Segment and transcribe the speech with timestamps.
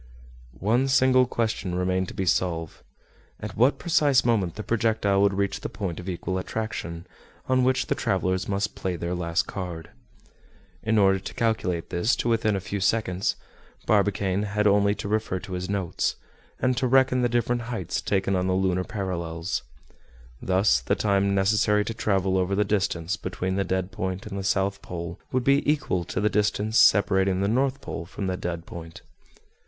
[0.57, 2.81] One single question remained to be solved.
[3.39, 7.05] At what precise moment the projectile would reach the point of equal attraction,
[7.47, 9.91] on which the travelers must play their last card.
[10.81, 13.35] In order to calculate this to within a few seconds,
[13.85, 16.15] Barbicane had only to refer to his notes,
[16.59, 19.61] and to reckon the different heights taken on the lunar parallels.
[20.41, 24.43] Thus the time necessary to travel over the distance between the dead point and the
[24.43, 28.65] south pole would be equal to the distance separating the north pole from the dead
[28.65, 29.03] point.